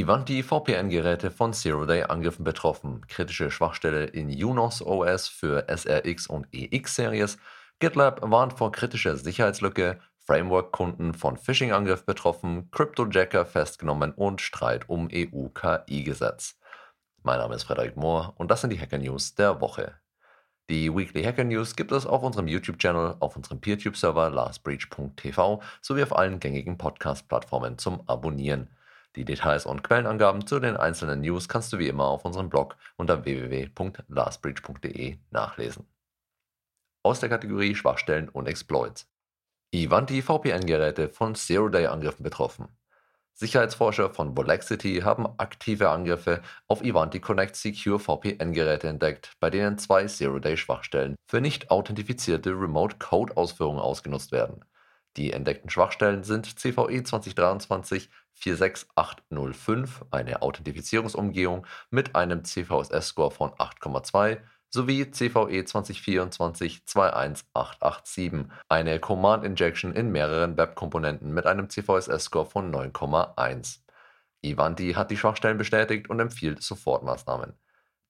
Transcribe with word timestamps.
Ivanti 0.00 0.42
VPN-Geräte 0.42 1.30
von 1.30 1.52
Zero-Day-Angriffen 1.52 2.42
betroffen, 2.42 3.06
kritische 3.06 3.52
Schwachstelle 3.52 4.06
in 4.06 4.28
Unos 4.44 4.82
OS 4.82 5.28
für 5.28 5.68
SRX 5.68 6.26
und 6.26 6.48
EX-Series, 6.50 7.38
GitLab 7.78 8.20
warnt 8.28 8.54
vor 8.54 8.72
kritischer 8.72 9.16
Sicherheitslücke, 9.16 10.00
Framework-Kunden 10.18 11.14
von 11.14 11.36
Phishing-Angriff 11.36 12.04
betroffen, 12.04 12.72
Cryptojacker 12.72 13.46
festgenommen 13.46 14.10
und 14.10 14.40
Streit 14.40 14.88
um 14.88 15.08
EU-KI-Gesetz. 15.12 16.58
Mein 17.22 17.38
Name 17.38 17.54
ist 17.54 17.62
Frederik 17.62 17.96
Mohr 17.96 18.34
und 18.36 18.50
das 18.50 18.62
sind 18.62 18.70
die 18.70 18.80
Hacker 18.80 18.98
News 18.98 19.36
der 19.36 19.60
Woche. 19.60 19.94
Die 20.70 20.92
Weekly 20.92 21.22
Hacker 21.22 21.44
News 21.44 21.76
gibt 21.76 21.92
es 21.92 22.04
auf 22.04 22.24
unserem 22.24 22.48
YouTube-Channel, 22.48 23.18
auf 23.20 23.36
unserem 23.36 23.60
PeerTube-Server 23.60 24.28
lastbreach.tv 24.30 25.62
sowie 25.80 26.02
auf 26.02 26.16
allen 26.16 26.40
gängigen 26.40 26.78
Podcast-Plattformen 26.78 27.78
zum 27.78 28.02
Abonnieren. 28.08 28.70
Die 29.16 29.24
Details 29.24 29.64
und 29.64 29.84
Quellenangaben 29.84 30.46
zu 30.46 30.58
den 30.58 30.76
einzelnen 30.76 31.20
News 31.20 31.48
kannst 31.48 31.72
du 31.72 31.78
wie 31.78 31.88
immer 31.88 32.06
auf 32.06 32.24
unserem 32.24 32.48
Blog 32.50 32.76
unter 32.96 33.24
www.lastbreach.de 33.24 35.18
nachlesen. 35.30 35.86
Aus 37.04 37.20
der 37.20 37.28
Kategorie 37.28 37.74
Schwachstellen 37.74 38.28
und 38.28 38.48
Exploits. 38.48 39.08
Ivanti 39.72 40.22
VPN-Geräte 40.22 41.08
von 41.08 41.34
Zero-Day-Angriffen 41.34 42.22
betroffen. 42.22 42.68
Sicherheitsforscher 43.36 44.10
von 44.10 44.36
Volexity 44.36 45.00
haben 45.00 45.26
aktive 45.38 45.90
Angriffe 45.90 46.40
auf 46.68 46.84
Ivanti 46.84 47.18
Connect 47.20 47.56
Secure 47.56 47.98
VPN-Geräte 47.98 48.86
entdeckt, 48.86 49.32
bei 49.40 49.50
denen 49.50 49.76
zwei 49.76 50.06
Zero-Day-Schwachstellen 50.06 51.16
für 51.26 51.40
nicht 51.40 51.70
authentifizierte 51.70 52.50
Remote-Code-Ausführungen 52.50 53.80
ausgenutzt 53.80 54.30
werden. 54.30 54.64
Die 55.16 55.32
entdeckten 55.32 55.70
Schwachstellen 55.70 56.24
sind 56.24 56.58
CVE 56.58 57.02
2023 57.02 58.08
46805, 58.34 60.04
eine 60.10 60.42
Authentifizierungsumgehung 60.42 61.66
mit 61.90 62.14
einem 62.14 62.44
CVSS-Score 62.44 63.30
von 63.30 63.50
8,2 63.52 64.38
sowie 64.70 65.10
CVE 65.10 65.64
2024 65.64 66.84
21887, 66.84 68.46
eine 68.68 68.98
Command 68.98 69.44
Injection 69.44 69.94
in 69.94 70.10
mehreren 70.10 70.56
Webkomponenten 70.56 71.32
mit 71.32 71.46
einem 71.46 71.70
CVSS-Score 71.70 72.46
von 72.46 72.74
9,1. 72.74 73.78
Ivanti 74.42 74.92
hat 74.94 75.10
die 75.10 75.16
Schwachstellen 75.16 75.58
bestätigt 75.58 76.10
und 76.10 76.18
empfiehlt 76.20 76.62
Sofortmaßnahmen. 76.62 77.54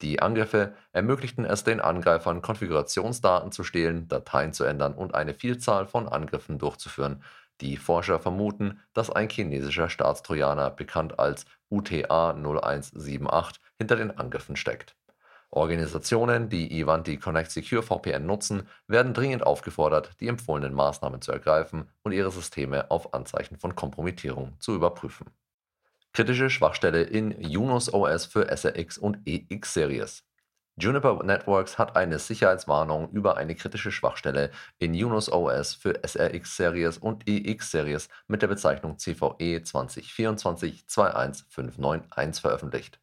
Die 0.03 0.21
Angriffe 0.21 0.75
ermöglichten 0.93 1.45
es 1.45 1.65
den 1.65 1.81
Angreifern, 1.81 2.43
Konfigurationsdaten 2.43 3.53
zu 3.53 3.63
stehlen, 3.63 4.09
Dateien 4.09 4.53
zu 4.53 4.65
ändern 4.65 4.95
und 4.95 5.15
eine 5.15 5.35
Vielzahl 5.35 5.87
von 5.87 6.09
Angriffen 6.09 6.59
durchzuführen. 6.59 7.23
Die 7.61 7.77
Forscher 7.77 8.19
vermuten, 8.19 8.81
dass 8.93 9.11
ein 9.11 9.29
chinesischer 9.29 9.89
Staatstrojaner, 9.89 10.71
bekannt 10.71 11.19
als 11.19 11.47
UTA 11.71 12.31
0178, 12.33 13.63
hinter 13.79 13.97
den 13.97 14.11
Angriffen 14.19 14.57
steckt. 14.57 14.97
Organisationen, 15.51 16.49
die 16.49 16.81
Ivanti 16.81 17.17
Connect 17.17 17.51
Secure 17.53 17.83
VPN 17.83 18.27
nutzen, 18.27 18.69
werden 18.89 19.15
dringend 19.15 19.47
aufgefordert, 19.47 20.11
die 20.19 20.27
empfohlenen 20.27 20.75
Maßnahmen 20.75 21.23
zu 21.23 21.31
ergreifen 21.31 21.89
und 22.03 22.11
ihre 22.11 22.33
Systeme 22.33 22.91
auf 22.91 23.15
Anzeichen 23.15 23.57
von 23.57 23.77
Kompromittierung 23.77 24.59
zu 24.59 24.75
überprüfen. 24.75 25.31
Kritische 26.13 26.51
Schwachstelle 26.51 27.03
in 27.03 27.33
Unos 27.57 27.93
OS 27.93 28.27
für 28.27 28.49
SRX 28.49 28.99
und 28.99 29.19
EX-Series. 29.27 30.25
Juniper 30.77 31.23
Networks 31.23 31.79
hat 31.79 31.95
eine 31.95 32.19
Sicherheitswarnung 32.19 33.09
über 33.13 33.37
eine 33.37 33.55
kritische 33.55 33.93
Schwachstelle 33.93 34.51
in 34.79 34.93
Unos 34.93 35.31
OS 35.31 35.75
für 35.75 36.03
SRX-Series 36.05 36.99
und 36.99 37.29
EX-Series 37.29 38.09
mit 38.27 38.43
der 38.43 38.49
Bezeichnung 38.49 38.99
CVE 38.99 39.63
2024 39.63 40.89
21591 40.89 42.41
veröffentlicht. 42.43 42.99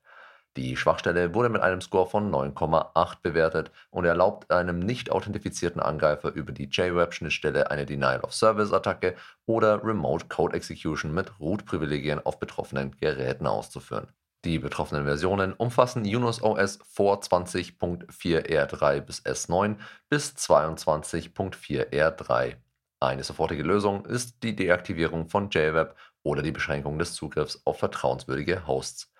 Die 0.58 0.75
Schwachstelle 0.75 1.33
wurde 1.33 1.47
mit 1.47 1.61
einem 1.61 1.80
Score 1.80 2.09
von 2.09 2.30
9,8 2.30 3.19
bewertet 3.22 3.72
und 3.89 4.03
erlaubt 4.03 4.52
einem 4.52 4.80
nicht 4.80 5.09
authentifizierten 5.09 5.81
Angreifer 5.81 6.34
über 6.34 6.51
die 6.51 6.68
JWeb-Schnittstelle 6.69 7.72
eine 7.72 7.85
Denial-of-Service-Attacke 7.85 9.16
oder 9.45 9.81
Remote 9.81 10.25
Code 10.28 10.57
Execution 10.57 11.13
mit 11.13 11.40
Root-Privilegien 11.40 12.19
auf 12.19 12.38
betroffenen 12.38 12.97
Geräten 13.00 13.47
auszuführen. 13.47 14.09
Die 14.44 14.57
betroffenen 14.57 15.06
Versionen 15.06 15.53
umfassen 15.53 16.03
Unos 16.03 16.41
OS 16.41 16.79
vor 16.84 17.22
20.4R3 17.22 19.02
bis 19.02 19.24
S9 19.24 19.75
bis 20.09 20.34
22.4R3. 20.35 22.56
Eine 23.00 23.24
sofortige 23.24 23.62
Lösung 23.63 24.06
ist 24.06 24.41
die 24.41 24.56
Deaktivierung 24.56 25.30
von 25.30 25.51
JWeb 25.51 25.96
oder 26.24 26.41
die 26.41 26.51
Beschränkung 26.51 26.97
des 26.97 27.13
Zugriffs 27.13 27.62
auf 27.66 27.78
vertrauenswürdige 27.80 28.66
Hosts. 28.66 29.13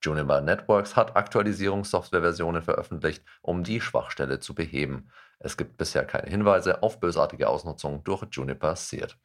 Juniper 0.00 0.40
Networks 0.40 0.94
hat 0.94 1.16
Aktualisierungssoftwareversionen 1.16 2.62
veröffentlicht, 2.62 3.24
um 3.42 3.64
die 3.64 3.80
Schwachstelle 3.80 4.38
zu 4.38 4.54
beheben. 4.54 5.10
Es 5.40 5.56
gibt 5.56 5.76
bisher 5.76 6.04
keine 6.04 6.30
Hinweise 6.30 6.84
auf 6.84 7.00
bösartige 7.00 7.48
Ausnutzung 7.48 8.04
durch 8.04 8.22
Juniper 8.30 8.76
Seed. 8.76 9.16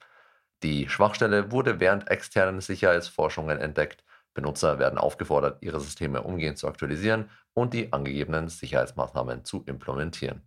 Die 0.64 0.90
Schwachstelle 0.90 1.52
wurde 1.52 1.80
während 1.80 2.10
externen 2.10 2.62
Sicherheitsforschungen 2.62 3.60
entdeckt. 3.60 4.04
Benutzer 4.34 4.80
werden 4.80 4.98
aufgefordert, 4.98 5.62
ihre 5.62 5.80
Systeme 5.80 6.24
umgehend 6.24 6.58
zu 6.58 6.68
aktualisieren 6.68 7.30
und 7.54 7.74
die 7.74 7.94
angegebenen 7.94 8.50
Sicherheitsmaßnahmen 8.50 9.46
zu 9.46 9.64
implementieren. 9.66 10.42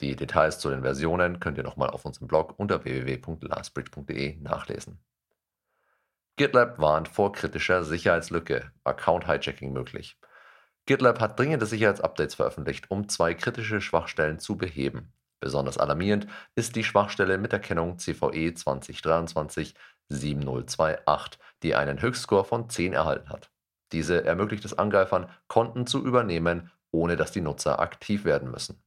Die 0.00 0.16
Details 0.16 0.58
zu 0.58 0.70
den 0.70 0.82
Versionen 0.82 1.38
könnt 1.38 1.58
ihr 1.58 1.64
nochmal 1.64 1.90
auf 1.90 2.04
unserem 2.04 2.26
Blog 2.26 2.54
unter 2.58 2.84
www.lastbridge.de 2.84 4.36
nachlesen. 4.40 4.98
GitLab 6.36 6.78
warnt 6.78 7.08
vor 7.08 7.32
kritischer 7.32 7.84
Sicherheitslücke, 7.84 8.72
Account-Hijacking 8.84 9.72
möglich. 9.72 10.18
GitLab 10.86 11.20
hat 11.20 11.38
dringende 11.38 11.66
Sicherheitsupdates 11.66 12.34
veröffentlicht, 12.34 12.90
um 12.90 13.08
zwei 13.08 13.34
kritische 13.34 13.80
Schwachstellen 13.80 14.40
zu 14.40 14.56
beheben. 14.56 15.12
Besonders 15.38 15.78
alarmierend 15.78 16.26
ist 16.54 16.74
die 16.74 16.84
Schwachstelle 16.84 17.36
mit 17.36 17.52
der 17.52 17.60
Kennung 17.60 17.98
CVE 17.98 18.54
2023 18.54 19.74
7028, 20.14 21.40
die 21.62 21.74
einen 21.74 22.00
Höchstscore 22.00 22.44
von 22.44 22.68
10 22.68 22.92
erhalten 22.92 23.30
hat. 23.30 23.50
Diese 23.92 24.24
ermöglicht 24.24 24.64
es 24.64 24.78
Angreifern, 24.78 25.28
Konten 25.48 25.86
zu 25.86 26.04
übernehmen, 26.04 26.70
ohne 26.90 27.16
dass 27.16 27.32
die 27.32 27.40
Nutzer 27.40 27.80
aktiv 27.80 28.24
werden 28.24 28.50
müssen. 28.50 28.82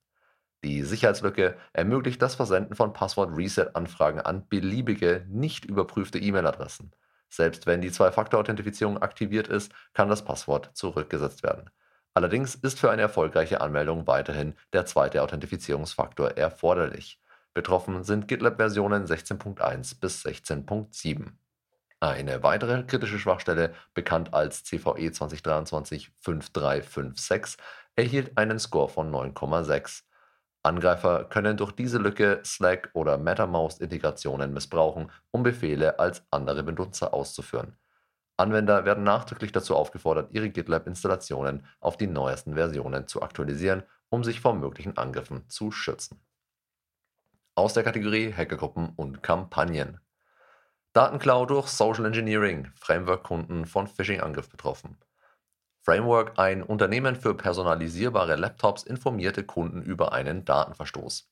Die 0.64 0.81
Sicherheitslücke 0.81 1.58
ermöglicht 1.74 2.22
das 2.22 2.35
Versenden 2.35 2.75
von 2.75 2.91
Passwort-Reset-Anfragen 2.91 4.19
an 4.19 4.47
beliebige, 4.47 5.25
nicht 5.30 5.66
überprüfte 5.66 6.18
E-Mail-Adressen. 6.18 6.91
Selbst 7.30 7.68
wenn 7.68 7.81
die 7.81 7.91
Zwei-Faktor-Authentifizierung 7.91 8.97
aktiviert 8.97 9.47
ist, 9.47 9.72
kann 9.94 10.09
das 10.09 10.25
Passwort 10.25 10.72
zurückgesetzt 10.74 11.44
werden. 11.44 11.69
Allerdings 12.16 12.56
ist 12.56 12.80
für 12.80 12.90
eine 12.90 13.02
erfolgreiche 13.02 13.62
Anmeldung 13.62 14.08
weiterhin 14.08 14.56
der 14.74 14.85
zweite 14.85 15.22
Authentifizierungsfaktor 15.22 16.31
erforderlich. 16.31 17.19
Betroffen 17.56 18.04
sind 18.04 18.28
GitLab-Versionen 18.28 19.06
16.1 19.06 20.02
bis 20.02 20.26
16.7. 20.26 21.32
Eine 22.02 22.44
weitere 22.44 22.84
kritische 22.84 23.18
Schwachstelle, 23.18 23.74
bekannt 23.94 24.34
als 24.34 24.66
CVE 24.66 25.14
2023 25.14 26.12
5356, 26.20 27.58
erhielt 27.96 28.38
einen 28.38 28.60
Score 28.60 28.90
von 28.90 29.10
9,6. 29.10 30.04
Angreifer 30.64 31.24
können 31.24 31.56
durch 31.56 31.72
diese 31.72 31.98
Lücke 31.98 32.42
Slack 32.44 32.90
oder 32.94 33.18
MetaMouse-Integrationen 33.18 34.52
missbrauchen, 34.52 35.10
um 35.32 35.44
Befehle 35.44 35.98
als 35.98 36.24
andere 36.32 36.62
Benutzer 36.62 37.14
auszuführen. 37.14 37.78
Anwender 38.36 38.84
werden 38.84 39.06
nachdrücklich 39.06 39.54
dazu 39.54 39.78
aufgefordert, 39.78 40.34
ihre 40.34 40.50
GitLab-Installationen 40.50 41.66
auf 41.80 41.96
die 41.96 42.08
neuesten 42.08 42.56
Versionen 42.56 43.08
zu 43.08 43.22
aktualisieren, 43.22 43.84
um 44.10 44.26
sich 44.26 44.42
vor 44.42 44.56
möglichen 44.56 44.98
Angriffen 44.98 45.48
zu 45.48 45.72
schützen. 45.72 46.20
Aus 47.58 47.74
der 47.74 47.84
Kategorie 47.84 48.34
Hackergruppen 48.34 48.90
und 48.98 49.24
Kampagnen. 49.24 50.02
Datenklau 50.92 51.46
durch 51.46 51.68
Social 51.68 52.06
Engineering, 52.06 52.70
Framework-Kunden 52.76 53.66
von 53.66 53.88
Phishing-Angriff 53.88 54.50
betroffen. 54.50 54.98
Framework, 55.82 56.38
ein 56.38 56.62
Unternehmen 56.64 57.16
für 57.16 57.34
personalisierbare 57.34 58.35
Laptops, 58.35 58.84
informierte 58.84 59.46
Kunden 59.46 59.82
über 59.82 60.12
einen 60.12 60.44
Datenverstoß. 60.44 61.29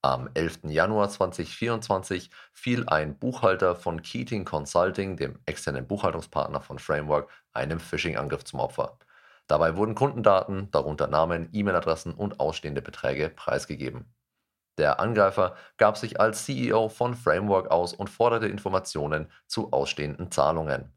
Am 0.00 0.30
11. 0.32 0.60
Januar 0.62 1.10
2024 1.10 2.30
fiel 2.54 2.88
ein 2.88 3.18
Buchhalter 3.18 3.76
von 3.76 4.00
Keating 4.00 4.46
Consulting, 4.46 5.18
dem 5.18 5.38
externen 5.44 5.86
Buchhaltungspartner 5.86 6.62
von 6.62 6.78
Framework, 6.78 7.28
einem 7.52 7.80
Phishing-Angriff 7.80 8.44
zum 8.44 8.60
Opfer. 8.60 8.98
Dabei 9.46 9.76
wurden 9.76 9.94
Kundendaten, 9.94 10.70
darunter 10.70 11.06
Namen, 11.06 11.50
E-Mail-Adressen 11.52 12.14
und 12.14 12.40
ausstehende 12.40 12.80
Beträge 12.80 13.28
preisgegeben. 13.28 14.10
Der 14.78 15.00
Angreifer 15.00 15.56
gab 15.78 15.96
sich 15.96 16.20
als 16.20 16.44
CEO 16.44 16.88
von 16.88 17.14
Framework 17.14 17.70
aus 17.70 17.94
und 17.94 18.10
forderte 18.10 18.46
Informationen 18.46 19.30
zu 19.46 19.72
ausstehenden 19.72 20.30
Zahlungen. 20.30 20.92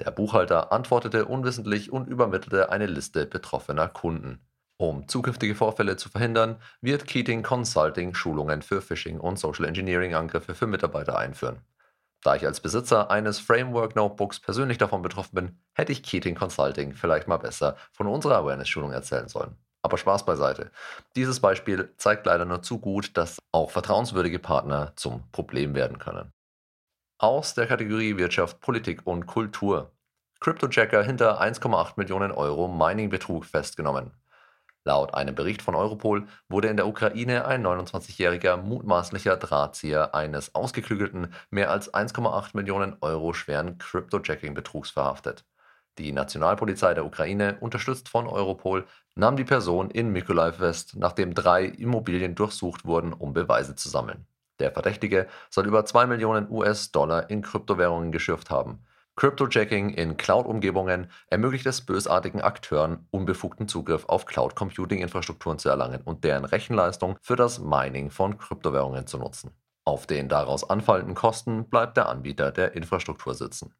Der 0.00 0.10
Buchhalter 0.10 0.72
antwortete 0.72 1.26
unwissentlich 1.26 1.92
und 1.92 2.08
übermittelte 2.08 2.70
eine 2.70 2.86
Liste 2.86 3.26
betroffener 3.26 3.88
Kunden. 3.88 4.46
Um 4.76 5.06
zukünftige 5.06 5.54
Vorfälle 5.54 5.96
zu 5.96 6.08
verhindern, 6.08 6.60
wird 6.80 7.06
Keating 7.06 7.42
Consulting 7.42 8.12
Schulungen 8.14 8.60
für 8.60 8.82
Phishing 8.82 9.20
und 9.20 9.38
Social 9.38 9.64
Engineering 9.66 10.14
Angriffe 10.14 10.54
für 10.54 10.66
Mitarbeiter 10.66 11.16
einführen. 11.16 11.60
Da 12.22 12.34
ich 12.34 12.44
als 12.44 12.60
Besitzer 12.60 13.10
eines 13.10 13.38
Framework 13.38 13.94
Notebooks 13.96 14.40
persönlich 14.40 14.78
davon 14.78 15.02
betroffen 15.02 15.34
bin, 15.34 15.58
hätte 15.74 15.92
ich 15.92 16.02
Keating 16.02 16.34
Consulting 16.34 16.94
vielleicht 16.94 17.28
mal 17.28 17.36
besser 17.36 17.76
von 17.92 18.08
unserer 18.08 18.38
Awareness-Schulung 18.38 18.92
erzählen 18.92 19.28
sollen. 19.28 19.56
Aber 19.84 19.98
Spaß 19.98 20.24
beiseite. 20.24 20.70
Dieses 21.14 21.40
Beispiel 21.40 21.92
zeigt 21.98 22.24
leider 22.24 22.46
nur 22.46 22.62
zu 22.62 22.78
gut, 22.78 23.14
dass 23.18 23.38
auch 23.52 23.70
vertrauenswürdige 23.70 24.38
Partner 24.38 24.94
zum 24.96 25.30
Problem 25.30 25.74
werden 25.74 25.98
können. 25.98 26.32
Aus 27.18 27.52
der 27.52 27.66
Kategorie 27.66 28.16
Wirtschaft, 28.16 28.60
Politik 28.60 29.06
und 29.06 29.26
Kultur. 29.26 29.92
Cryptojacker 30.40 31.02
hinter 31.02 31.38
1,8 31.38 31.92
Millionen 31.96 32.32
Euro 32.32 32.66
Mining-Betrug 32.66 33.44
festgenommen. 33.44 34.12
Laut 34.84 35.12
einem 35.12 35.34
Bericht 35.34 35.60
von 35.60 35.74
Europol 35.74 36.28
wurde 36.48 36.68
in 36.68 36.78
der 36.78 36.86
Ukraine 36.86 37.44
ein 37.44 37.62
29-jähriger 37.66 38.56
mutmaßlicher 38.56 39.36
Drahtzieher 39.36 40.14
eines 40.14 40.54
ausgeklügelten, 40.54 41.34
mehr 41.50 41.70
als 41.70 41.92
1,8 41.92 42.56
Millionen 42.56 42.96
Euro 43.02 43.34
schweren 43.34 43.76
Cryptojacking-Betrugs 43.76 44.90
verhaftet. 44.90 45.44
Die 45.98 46.10
Nationalpolizei 46.12 46.94
der 46.94 47.06
Ukraine, 47.06 47.56
unterstützt 47.60 48.08
von 48.08 48.26
Europol, 48.26 48.84
nahm 49.14 49.36
die 49.36 49.44
Person 49.44 49.90
in 49.90 50.10
Mykolaiv 50.10 50.56
fest, 50.56 50.94
nachdem 50.96 51.34
drei 51.34 51.66
Immobilien 51.66 52.34
durchsucht 52.34 52.84
wurden, 52.84 53.12
um 53.12 53.32
Beweise 53.32 53.76
zu 53.76 53.88
sammeln. 53.88 54.26
Der 54.58 54.72
Verdächtige 54.72 55.28
soll 55.50 55.66
über 55.66 55.84
2 55.84 56.06
Millionen 56.06 56.50
US-Dollar 56.50 57.30
in 57.30 57.42
Kryptowährungen 57.42 58.12
geschürft 58.12 58.50
haben. 58.50 58.84
Cryptojacking 59.16 59.90
in 59.90 60.16
Cloud-Umgebungen 60.16 61.08
ermöglicht 61.28 61.66
es 61.66 61.80
bösartigen 61.80 62.40
Akteuren, 62.40 63.06
unbefugten 63.12 63.68
Zugriff 63.68 64.06
auf 64.06 64.26
Cloud-Computing-Infrastrukturen 64.26 65.60
zu 65.60 65.68
erlangen 65.68 66.02
und 66.04 66.24
deren 66.24 66.44
Rechenleistung 66.44 67.16
für 67.22 67.36
das 67.36 67.60
Mining 67.60 68.10
von 68.10 68.38
Kryptowährungen 68.38 69.06
zu 69.06 69.18
nutzen. 69.18 69.52
Auf 69.84 70.06
den 70.08 70.28
daraus 70.28 70.68
anfallenden 70.68 71.14
Kosten 71.14 71.68
bleibt 71.68 71.96
der 71.96 72.08
Anbieter 72.08 72.50
der 72.50 72.74
Infrastruktur 72.74 73.34
sitzen. 73.34 73.74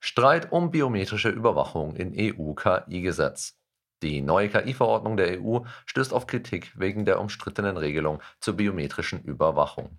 Streit 0.00 0.52
um 0.52 0.70
biometrische 0.70 1.28
Überwachung 1.28 1.96
in 1.96 2.14
EU-KI-Gesetz. 2.16 3.58
Die 4.02 4.22
neue 4.22 4.48
KI-Verordnung 4.48 5.16
der 5.16 5.42
EU 5.42 5.60
stößt 5.86 6.12
auf 6.12 6.28
Kritik 6.28 6.72
wegen 6.76 7.04
der 7.04 7.20
umstrittenen 7.20 7.76
Regelung 7.76 8.22
zur 8.38 8.54
biometrischen 8.54 9.20
Überwachung. 9.22 9.98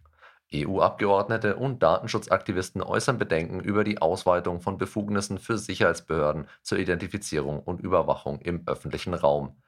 EU-Abgeordnete 0.54 1.58
und 1.58 1.84
Datenschutzaktivisten 1.84 2.82
äußern 2.82 3.18
Bedenken 3.18 3.60
über 3.60 3.84
die 3.84 4.02
Ausweitung 4.02 4.62
von 4.62 4.78
Befugnissen 4.78 5.38
für 5.38 5.58
Sicherheitsbehörden 5.58 6.48
zur 6.64 6.80
Identifizierung 6.80 7.60
und 7.60 7.82
Überwachung 7.82 8.40
im 8.40 8.64
öffentlichen 8.68 9.14
Raum. 9.14 9.62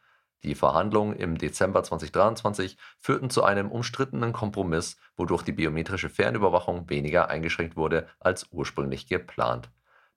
Die 0.44 0.56
Verhandlungen 0.56 1.18
im 1.18 1.38
Dezember 1.38 1.83
2023 1.83 2.78
führten 3.00 3.30
zu 3.30 3.44
einem 3.44 3.69
umstrittenen 3.69 4.31
Kompromiss, 4.31 4.95
wodurch 5.18 5.44
die 5.44 5.51
biometrische 5.51 6.10
Fernüberwachung 6.10 6.89
weniger 6.89 7.30
eingeschränkt 7.30 7.75
wurde 7.75 8.07
als 8.19 8.48
ursprünglich 8.51 9.07
geplant. 9.07 9.69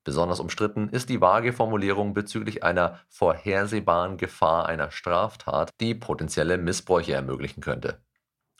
Besonders 0.05 0.39
umstritten 0.39 0.87
ist 0.89 1.09
die 1.09 1.19
vage 1.19 1.51
Formulierung 1.51 2.13
bezüglich 2.13 2.63
einer 2.63 2.99
vorhersehbaren 3.09 4.17
Gefahr 4.17 4.67
einer 4.67 4.91
Straftat, 4.91 5.71
die 5.81 5.95
potenzielle 5.95 6.59
Missbräuche 6.59 7.13
ermöglichen 7.13 7.59
könnte. 7.59 7.97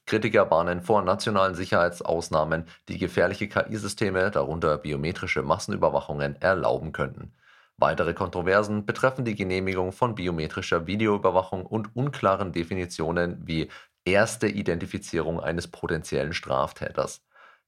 Kritiker 0.07 0.49
warnen 0.49 0.81
vor 0.81 1.03
nationalen 1.03 1.53
Sicherheitsausnahmen, 1.53 2.65
die 2.89 2.97
gefährliche 2.97 3.47
KI-Systeme, 3.47 4.31
darunter 4.31 4.79
biometrische 4.79 5.43
Massenüberwachungen, 5.43 6.35
erlauben 6.41 6.91
könnten. 6.91 7.31
Weitere 7.77 8.15
Kontroversen 8.15 8.87
betreffen 8.87 9.23
die 9.23 9.35
Genehmigung 9.35 9.91
von 9.91 10.15
biometrischer 10.15 10.87
Videoüberwachung 10.87 11.65
und 11.65 11.95
unklaren 11.95 12.53
Definitionen 12.53 13.37
wie 13.45 13.69
erste 14.03 14.47
Identifizierung 14.47 15.39
eines 15.39 15.67
potenziellen 15.67 16.33
Straftäters. 16.33 17.23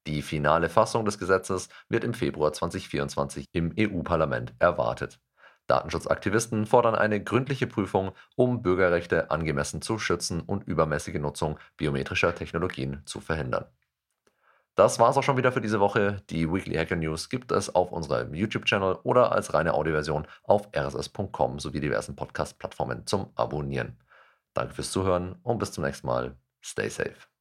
Die 0.07 0.21
finale 0.21 0.69
Fassung 0.69 1.03
des 1.03 1.19
Gesetzes 1.19 1.67
wird 1.89 2.05
im 2.05 2.13
Februar 2.13 2.53
2024 2.53 3.45
im 3.51 3.73
EU-Parlament 3.77 4.53
erwartet. 4.57 5.19
Datenschutzaktivisten 5.67 6.65
fordern 6.65 6.95
eine 6.95 7.21
gründliche 7.21 7.67
Prüfung, 7.67 8.13
um 8.37 8.61
Bürgerrechte 8.61 9.31
angemessen 9.31 9.81
zu 9.81 9.99
schützen 9.99 10.39
und 10.39 10.65
übermäßige 10.65 11.19
Nutzung 11.19 11.59
biometrischer 11.75 12.33
Technologien 12.33 13.01
zu 13.05 13.19
verhindern. 13.19 13.65
Das 14.75 14.97
war's 14.97 15.17
auch 15.17 15.23
schon 15.23 15.35
wieder 15.35 15.51
für 15.51 15.59
diese 15.59 15.81
Woche. 15.81 16.23
Die 16.29 16.49
Weekly 16.49 16.75
Hacker 16.75 16.95
News 16.95 17.27
gibt 17.27 17.51
es 17.51 17.75
auf 17.75 17.91
unserem 17.91 18.33
YouTube-Channel 18.33 18.99
oder 19.03 19.33
als 19.33 19.53
reine 19.53 19.73
Audioversion 19.73 20.25
auf 20.43 20.69
rss.com 20.73 21.59
sowie 21.59 21.81
diversen 21.81 22.15
Podcast-Plattformen 22.15 23.05
zum 23.05 23.31
Abonnieren. 23.35 23.97
Danke 24.53 24.73
fürs 24.73 24.91
Zuhören 24.91 25.35
und 25.43 25.57
bis 25.57 25.73
zum 25.73 25.83
nächsten 25.83 26.07
Mal. 26.07 26.37
Stay 26.63 26.87
safe. 26.87 27.36